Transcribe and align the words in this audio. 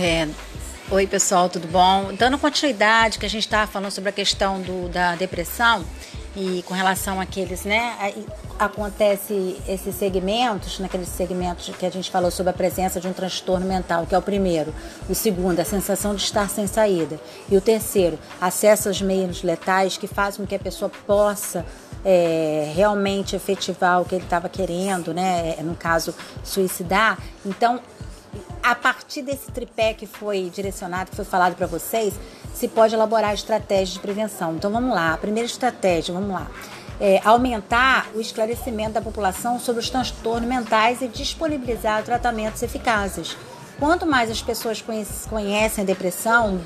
É, 0.00 0.28
oi, 0.92 1.08
pessoal, 1.08 1.48
tudo 1.48 1.66
bom? 1.66 2.14
Dando 2.16 2.38
continuidade 2.38 3.18
que 3.18 3.26
a 3.26 3.28
gente 3.28 3.42
estava 3.42 3.66
falando 3.66 3.90
sobre 3.90 4.10
a 4.10 4.12
questão 4.12 4.60
do, 4.60 4.88
da 4.88 5.16
depressão 5.16 5.84
e 6.36 6.62
com 6.68 6.72
relação 6.72 7.20
àqueles, 7.20 7.64
né? 7.64 8.14
Acontece 8.60 9.60
esses 9.66 9.96
segmentos, 9.96 10.78
naqueles 10.78 11.08
segmentos 11.08 11.68
que 11.76 11.84
a 11.84 11.90
gente 11.90 12.12
falou 12.12 12.30
sobre 12.30 12.50
a 12.50 12.52
presença 12.52 13.00
de 13.00 13.08
um 13.08 13.12
transtorno 13.12 13.66
mental, 13.66 14.06
que 14.06 14.14
é 14.14 14.18
o 14.18 14.22
primeiro. 14.22 14.72
O 15.08 15.16
segundo, 15.16 15.58
a 15.58 15.64
sensação 15.64 16.14
de 16.14 16.22
estar 16.22 16.48
sem 16.48 16.68
saída. 16.68 17.18
E 17.50 17.56
o 17.56 17.60
terceiro, 17.60 18.16
acesso 18.40 18.86
aos 18.86 19.02
meios 19.02 19.42
letais 19.42 19.96
que 19.96 20.06
fazem 20.06 20.42
com 20.42 20.46
que 20.46 20.54
a 20.54 20.60
pessoa 20.60 20.92
possa 21.08 21.66
é, 22.04 22.72
realmente 22.72 23.34
efetivar 23.34 24.00
o 24.00 24.04
que 24.04 24.14
ele 24.14 24.22
estava 24.22 24.48
querendo, 24.48 25.12
né? 25.12 25.56
No 25.64 25.74
caso, 25.74 26.14
suicidar. 26.44 27.18
Então, 27.44 27.80
a 28.62 28.74
partir 28.74 29.22
desse 29.22 29.50
tripé 29.50 29.94
que 29.94 30.06
foi 30.06 30.50
direcionado, 30.54 31.10
que 31.10 31.16
foi 31.16 31.24
falado 31.24 31.54
para 31.54 31.66
vocês, 31.66 32.14
se 32.54 32.68
pode 32.68 32.94
elaborar 32.94 33.34
estratégias 33.34 33.90
de 33.90 34.00
prevenção. 34.00 34.54
Então 34.54 34.70
vamos 34.70 34.94
lá, 34.94 35.14
a 35.14 35.16
primeira 35.16 35.46
estratégia, 35.46 36.12
vamos 36.12 36.30
lá. 36.30 36.50
É, 37.00 37.20
aumentar 37.24 38.08
o 38.14 38.20
esclarecimento 38.20 38.92
da 38.92 39.00
população 39.00 39.60
sobre 39.60 39.80
os 39.80 39.88
transtornos 39.88 40.48
mentais 40.48 41.00
e 41.00 41.06
disponibilizar 41.06 42.02
tratamentos 42.02 42.62
eficazes. 42.62 43.36
Quanto 43.78 44.04
mais 44.04 44.28
as 44.30 44.42
pessoas 44.42 44.84
conhecem 45.28 45.84
depressão, 45.84 46.58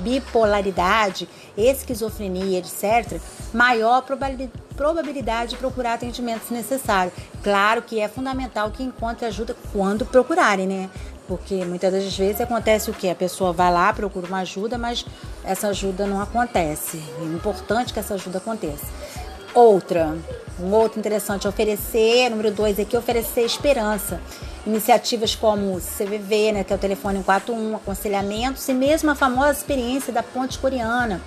bipolaridade, 0.00 1.28
esquizofrenia, 1.56 2.58
etc., 2.58 3.20
maior 3.52 4.02
probabilidade 4.02 5.50
de 5.50 5.56
procurar 5.56 5.94
atendimento 5.94 6.50
necessário. 6.50 7.12
Claro 7.42 7.82
que 7.82 8.00
é 8.00 8.08
fundamental 8.08 8.70
que 8.70 8.82
encontre 8.82 9.26
ajuda 9.26 9.54
quando 9.74 10.06
procurarem, 10.06 10.66
né? 10.66 10.88
Porque 11.28 11.64
muitas 11.66 11.92
das 11.92 12.16
vezes 12.16 12.40
acontece 12.40 12.90
o 12.90 12.94
que? 12.94 13.10
A 13.10 13.14
pessoa 13.14 13.52
vai 13.52 13.70
lá, 13.70 13.92
procura 13.92 14.26
uma 14.26 14.38
ajuda, 14.38 14.78
mas 14.78 15.04
essa 15.44 15.68
ajuda 15.68 16.06
não 16.06 16.20
acontece. 16.20 17.00
É 17.20 17.24
importante 17.24 17.92
que 17.92 18.00
essa 18.00 18.14
ajuda 18.14 18.38
aconteça. 18.38 18.86
Outra, 19.54 20.16
um 20.58 20.72
outro 20.72 20.98
interessante, 20.98 21.46
oferecer, 21.46 22.30
número 22.30 22.50
dois 22.50 22.80
aqui, 22.80 22.96
oferecer 22.96 23.42
esperança. 23.42 24.18
Iniciativas 24.64 25.34
como 25.34 25.74
o 25.74 25.80
CVV, 25.80 26.52
né, 26.52 26.64
que 26.64 26.72
é 26.72 26.76
o 26.76 26.78
telefone 26.78 27.16
141, 27.16 27.76
aconselhamentos 27.76 28.68
e 28.68 28.72
mesmo 28.72 29.10
a 29.10 29.14
famosa 29.14 29.58
experiência 29.58 30.12
da 30.12 30.22
ponte 30.22 30.56
coreana. 30.58 31.20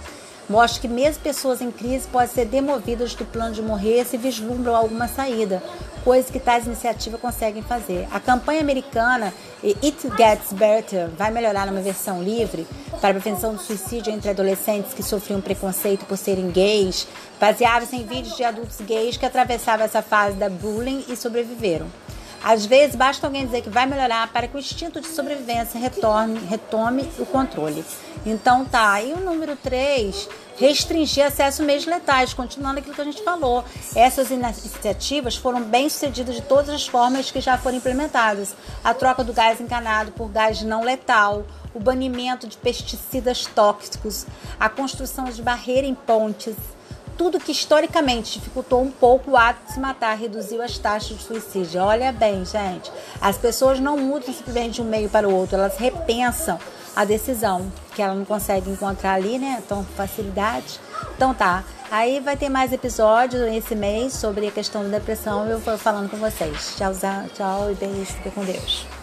Mostra 0.48 0.80
que 0.80 0.88
mesmo 0.88 1.22
pessoas 1.22 1.60
em 1.60 1.70
crise 1.70 2.08
podem 2.08 2.30
ser 2.30 2.46
demovidas 2.46 3.14
do 3.14 3.26
plano 3.26 3.54
de 3.54 3.62
morrer 3.62 4.06
se 4.06 4.16
vislumbram 4.16 4.76
alguma 4.76 5.08
saída, 5.08 5.62
coisa 6.04 6.32
que 6.32 6.40
tais 6.40 6.66
iniciativas 6.66 7.20
conseguem 7.20 7.64
fazer. 7.64 8.08
A 8.12 8.20
campanha 8.20 8.62
americana 8.62 9.34
It 9.64 10.08
Gets 10.16 10.54
Better 10.54 11.10
vai 11.18 11.32
melhorar 11.32 11.66
numa 11.66 11.82
versão 11.82 12.24
livre 12.24 12.66
para 13.02 13.10
a 13.10 13.20
prevenção 13.20 13.56
do 13.56 13.60
suicídio 13.60 14.14
entre 14.14 14.30
adolescentes 14.30 14.94
que 14.94 15.04
sofriam 15.04 15.42
preconceito 15.42 16.06
por 16.06 16.16
serem 16.16 16.52
gays, 16.52 17.08
baseava-se 17.38 17.96
em 17.96 18.06
vídeos 18.06 18.38
de 18.38 18.44
adultos 18.44 18.80
gays 18.82 19.18
que 19.18 19.26
atravessavam 19.26 19.86
essa 19.86 20.02
fase 20.02 20.38
da 20.38 20.48
bullying 20.48 21.04
e 21.10 21.18
sobreviveram. 21.18 21.88
Às 22.46 22.64
vezes, 22.64 22.96
basta 22.96 23.26
alguém 23.26 23.44
dizer 23.44 23.64
que 23.64 23.72
vai 23.72 23.88
melhorar 23.88 24.32
para 24.32 24.48
que 24.48 24.56
o 24.56 24.60
instinto 24.60 25.02
de 25.02 25.08
sobrevivência 25.08 25.80
retorne, 25.80 26.40
retome 26.42 27.10
o 27.18 27.26
controle. 27.26 27.84
Então, 28.24 28.64
tá. 28.64 29.02
E 29.02 29.14
o 29.14 29.20
número 29.20 29.56
3, 29.56 30.30
restringir 30.56 31.26
acesso 31.26 31.64
a 31.64 31.66
meios 31.66 31.88
letais, 31.88 32.36
continuando 32.36 32.78
aquilo 32.78 32.94
que 32.94 33.02
a 33.02 33.06
gente 33.06 33.24
falou. 33.24 33.66
Essas 33.96 34.30
iniciativas 34.30 35.36
foram 35.36 35.64
bem 35.64 35.90
sucedidas 35.90 36.36
de 36.36 36.44
todas 36.44 36.70
as 36.70 36.86
formas 36.86 37.32
que 37.32 37.42
já 37.42 37.58
foram 37.58 37.78
implementadas. 37.78 38.56
A 38.84 38.94
troca 38.94 39.24
do 39.24 39.34
gás 39.34 39.60
encanado 39.60 40.12
por 40.12 40.30
gás 40.30 40.62
não 40.62 40.84
letal, 40.84 41.48
o 41.74 41.80
banimento 41.80 42.48
de 42.48 42.58
pesticidas 42.58 43.48
tóxicos, 43.48 44.28
a 44.60 44.70
construção 44.70 45.26
de 45.26 45.42
barreira 45.42 45.88
em 45.88 45.96
pontes, 45.96 46.54
tudo 47.18 47.40
que 47.40 47.52
historicamente 47.52 48.40
dificultou 48.40 48.82
um 48.82 48.92
pouco 48.92 49.32
o 49.32 49.38
ato 49.38 49.66
de 49.66 49.74
se 49.74 49.80
matar, 49.80 50.18
reduziu 50.18 50.62
as 50.62 50.78
taxas 50.78 51.18
de 51.18 51.24
suicídio. 51.24 51.82
Olha 51.82 52.12
bem, 52.12 52.46
gente, 52.46 52.92
as 53.22 53.38
pessoas 53.38 53.80
não 53.80 53.98
mudam 53.98 54.34
simplesmente 54.34 54.76
de 54.76 54.82
um 54.82 54.86
meio 54.86 55.10
para 55.10 55.28
o 55.28 55.34
outro, 55.34 55.58
elas 55.58 55.78
repensam 55.78 56.60
a 56.96 57.04
decisão 57.04 57.72
que 57.94 58.02
ela 58.02 58.16
não 58.16 58.26
consegue 58.26 58.70
encontrar 58.70 59.14
ali, 59.14 59.38
né? 59.38 59.62
Tão 59.68 59.84
facilidade. 59.84 60.80
Então 61.16 61.34
tá. 61.34 61.64
Aí 61.92 62.20
vai 62.20 62.36
ter 62.36 62.50
mais 62.50 62.74
episódios 62.74 63.42
esse 63.54 63.76
mês 63.76 64.14
sobre 64.14 64.48
a 64.48 64.52
questão 64.52 64.84
da 64.84 64.98
depressão. 64.98 65.46
Eu 65.46 65.60
vou 65.60 65.78
falando 65.78 66.10
com 66.10 66.18
vocês. 66.18 66.76
Tchau, 66.78 66.94
tchau 67.34 67.72
e 67.72 67.76
beijo. 67.76 68.14
Fica 68.14 68.32
com 68.32 68.44
Deus. 68.44 68.95